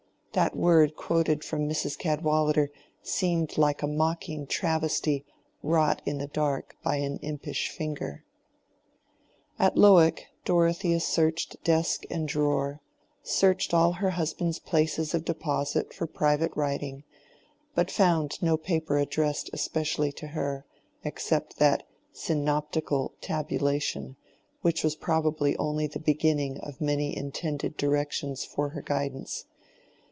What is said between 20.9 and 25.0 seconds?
except that "Synoptical Tabulation," which was